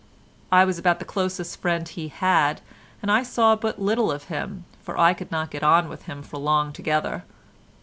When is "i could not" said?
4.97-5.51